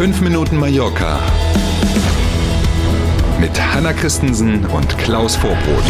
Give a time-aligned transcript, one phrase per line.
[0.00, 1.20] 5 Minuten Mallorca
[3.38, 5.84] mit Hanna Christensen und Klaus Vorbrot.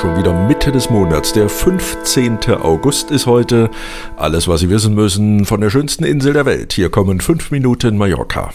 [0.00, 2.40] Schon wieder Mitte des Monats, der 15.
[2.60, 3.70] August ist heute.
[4.16, 6.72] Alles, was Sie wissen müssen von der schönsten Insel der Welt.
[6.72, 8.52] Hier kommen 5 Minuten Mallorca.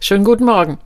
[0.00, 0.78] Schönen guten Morgen.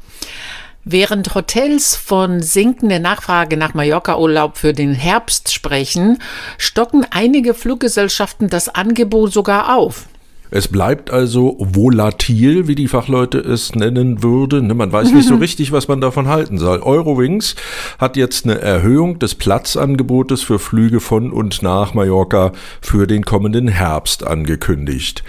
[0.83, 6.19] Während Hotels von sinkender Nachfrage nach Mallorca-Urlaub für den Herbst sprechen,
[6.59, 10.09] stocken einige Fluggesellschaften das Angebot sogar auf.
[10.55, 14.66] Es bleibt also volatil, wie die Fachleute es nennen würden.
[14.66, 16.80] Ne, man weiß nicht so richtig, was man davon halten soll.
[16.83, 17.56] Eurowings
[17.98, 22.52] hat jetzt eine Erhöhung des Platzangebotes für Flüge von und nach Mallorca
[22.83, 25.24] für den kommenden Herbst angekündigt.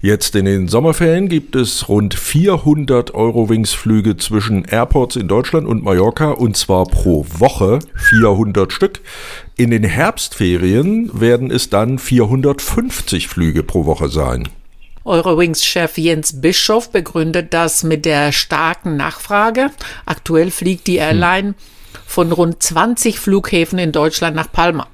[0.00, 6.30] Jetzt in den Sommerferien gibt es rund 400 Eurowings-Flüge zwischen Airports in Deutschland und Mallorca
[6.30, 9.00] und zwar pro Woche 400 Stück.
[9.56, 14.48] In den Herbstferien werden es dann 450 Flüge pro Woche sein.
[15.08, 19.70] Eurowings-Chef Jens Bischof begründet das mit der starken Nachfrage.
[20.06, 21.54] Aktuell fliegt die Airline
[22.06, 24.86] von rund 20 Flughäfen in Deutschland nach Palma.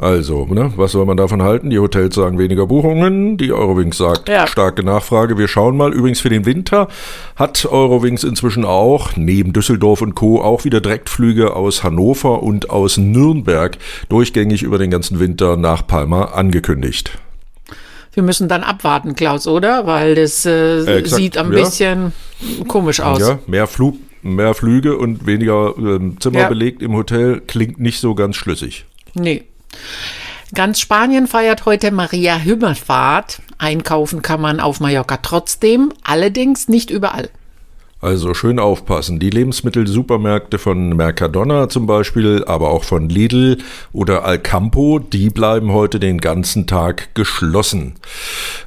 [0.00, 1.68] Also, ne, was soll man davon halten?
[1.68, 4.46] Die Hotels sagen weniger Buchungen, die Eurowings sagt ja.
[4.46, 5.36] starke Nachfrage.
[5.36, 5.92] Wir schauen mal.
[5.92, 6.88] Übrigens für den Winter
[7.36, 10.40] hat Eurowings inzwischen auch neben Düsseldorf und Co.
[10.40, 13.76] auch wieder Direktflüge aus Hannover und aus Nürnberg
[14.08, 17.18] durchgängig über den ganzen Winter nach Palma angekündigt.
[18.12, 19.86] Wir müssen dann abwarten, Klaus, oder?
[19.86, 21.58] Weil das äh, äh, sieht ein ja.
[21.58, 22.12] bisschen
[22.66, 23.20] komisch aus.
[23.20, 26.48] Ja, mehr Flug, mehr Flüge und weniger äh, Zimmer ja.
[26.48, 28.84] belegt im Hotel klingt nicht so ganz schlüssig.
[29.14, 29.44] Nee.
[30.52, 33.40] Ganz Spanien feiert heute Maria Himmelfahrt.
[33.58, 37.30] Einkaufen kann man auf Mallorca trotzdem, allerdings nicht überall.
[38.02, 39.18] Also schön aufpassen.
[39.18, 43.58] Die Lebensmittelsupermärkte von Mercadona zum Beispiel, aber auch von Lidl
[43.92, 47.96] oder Alcampo, die bleiben heute den ganzen Tag geschlossen.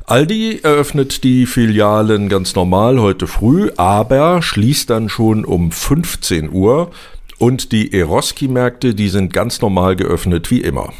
[0.05, 6.91] Aldi eröffnet die Filialen ganz normal heute früh, aber schließt dann schon um 15 Uhr.
[7.39, 10.93] Und die Eroski-Märkte, die sind ganz normal geöffnet wie immer.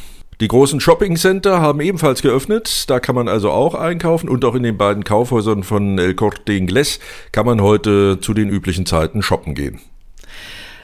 [0.44, 2.90] Die großen Shopping-Center haben ebenfalls geöffnet.
[2.90, 4.28] Da kann man also auch einkaufen.
[4.28, 7.00] Und auch in den beiden Kaufhäusern von El Corte Inglés
[7.32, 9.80] kann man heute zu den üblichen Zeiten shoppen gehen.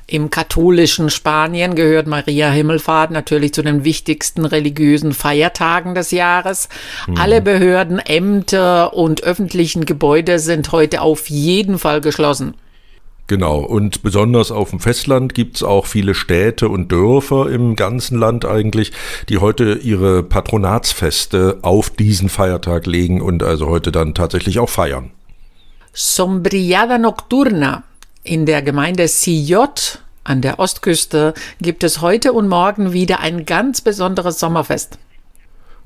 [0.07, 6.69] Im katholischen Spanien gehört Maria Himmelfahrt natürlich zu den wichtigsten religiösen Feiertagen des Jahres.
[7.07, 7.17] Mhm.
[7.17, 12.53] Alle Behörden, Ämter und öffentlichen Gebäude sind heute auf jeden Fall geschlossen.
[13.29, 18.43] Genau, und besonders auf dem Festland gibt's auch viele Städte und Dörfer im ganzen Land
[18.43, 18.91] eigentlich,
[19.29, 25.11] die heute ihre Patronatsfeste auf diesen Feiertag legen und also heute dann tatsächlich auch feiern.
[25.93, 27.83] Sombriada Nocturna
[28.23, 33.81] in der Gemeinde Sillot an der Ostküste gibt es heute und morgen wieder ein ganz
[33.81, 34.97] besonderes Sommerfest.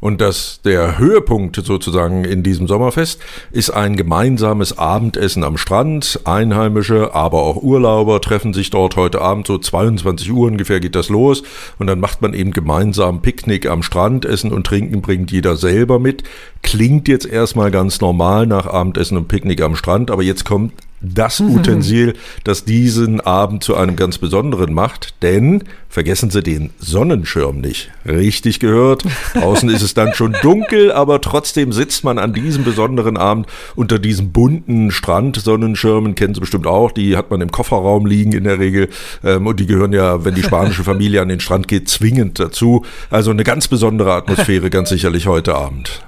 [0.03, 3.21] Und dass der Höhepunkt sozusagen in diesem Sommerfest
[3.53, 6.19] ist ein gemeinsames Abendessen am Strand.
[6.25, 11.07] Einheimische, aber auch Urlauber treffen sich dort heute Abend, so 22 Uhr ungefähr geht das
[11.07, 11.43] los.
[11.79, 14.25] Und dann macht man eben gemeinsam Picknick am Strand.
[14.25, 16.23] Essen und Trinken bringt jeder selber mit.
[16.63, 21.39] Klingt jetzt erstmal ganz normal nach Abendessen und Picknick am Strand, aber jetzt kommt das
[21.39, 25.21] Utensil, das diesen Abend zu einem ganz besonderen macht.
[25.21, 27.91] Denn vergessen Sie den Sonnenschirm nicht.
[28.05, 29.03] Richtig gehört.
[29.33, 33.99] Draußen ist es dann schon dunkel, aber trotzdem sitzt man an diesem besonderen Abend unter
[33.99, 36.15] diesem bunten Strand-Sonnenschirmen.
[36.15, 36.91] Kennen Sie bestimmt auch.
[36.91, 38.89] Die hat man im Kofferraum liegen in der Regel.
[39.23, 42.85] Ähm, und die gehören ja, wenn die spanische Familie an den Strand geht, zwingend dazu.
[43.09, 46.03] Also eine ganz besondere Atmosphäre, ganz sicherlich heute Abend.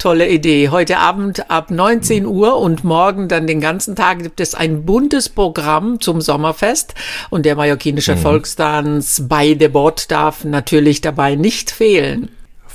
[0.00, 0.70] Tolle Idee.
[0.70, 5.28] Heute Abend ab 19 Uhr und morgen dann den ganzen Tag gibt es ein buntes
[5.28, 6.94] Programm zum Sommerfest
[7.28, 8.20] und der mallorquinische mhm.
[8.20, 12.30] Volkstanz bei Bot darf natürlich dabei nicht fehlen.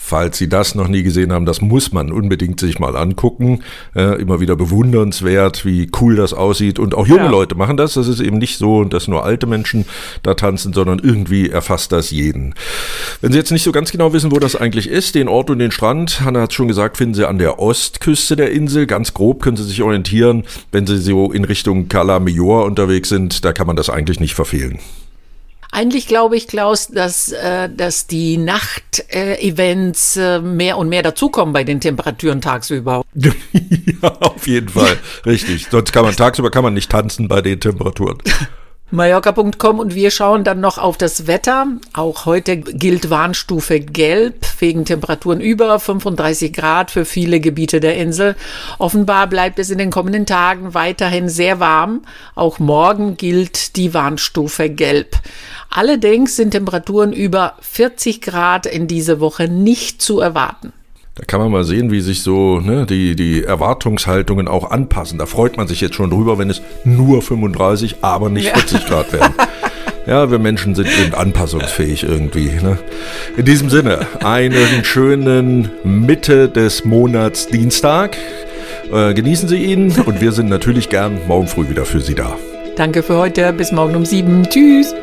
[0.08, 3.64] Falls Sie das noch nie gesehen haben, das muss man unbedingt sich mal angucken.
[3.96, 6.78] Äh, immer wieder bewundernswert, wie cool das aussieht.
[6.78, 7.32] Und auch junge ja.
[7.32, 7.96] Leute machen das.
[7.96, 9.86] Das ist eben nicht so, dass nur alte Menschen
[10.22, 12.54] da tanzen, sondern irgendwie erfasst das jeden.
[13.22, 15.58] Wenn Sie jetzt nicht so ganz genau wissen, wo das eigentlich ist, den Ort und
[15.58, 18.86] den Strand, Hanna hat schon gesagt, finden Sie an der Ostküste der Insel.
[18.86, 20.44] Ganz grob können Sie sich orientieren.
[20.72, 24.36] Wenn Sie so in Richtung Cala Major unterwegs sind, da kann man das eigentlich nicht
[24.36, 24.78] verfehlen.
[25.76, 31.66] Eigentlich glaube ich, Klaus, dass, äh, dass die Nacht-Events äh, mehr und mehr dazukommen bei
[31.66, 33.04] den Temperaturen tagsüber.
[33.14, 34.98] ja, auf jeden Fall.
[35.26, 35.68] Richtig.
[35.70, 38.20] Sonst kann man tagsüber kann man nicht tanzen bei den Temperaturen.
[38.92, 41.66] Mallorca.com und wir schauen dann noch auf das Wetter.
[41.94, 48.36] Auch heute gilt Warnstufe Gelb wegen Temperaturen über 35 Grad für viele Gebiete der Insel.
[48.78, 52.04] Offenbar bleibt es in den kommenden Tagen weiterhin sehr warm.
[52.36, 55.18] Auch morgen gilt die Warnstufe Gelb.
[55.72, 60.74] Allerdings sind Temperaturen über 40 Grad in dieser Woche nicht zu erwarten.
[61.18, 65.18] Da kann man mal sehen, wie sich so ne, die, die Erwartungshaltungen auch anpassen.
[65.18, 69.14] Da freut man sich jetzt schon drüber, wenn es nur 35, aber nicht 40 Grad
[69.14, 69.34] werden.
[70.08, 72.52] Ja, wir Menschen sind eben anpassungsfähig irgendwie.
[72.62, 72.78] Ne?
[73.38, 78.16] In diesem Sinne, einen schönen Mitte des Monats Dienstag.
[78.94, 82.38] Äh, genießen Sie ihn und wir sind natürlich gern morgen früh wieder für Sie da.
[82.76, 83.52] Danke für heute.
[83.52, 84.44] Bis morgen um sieben.
[84.48, 84.94] Tschüss.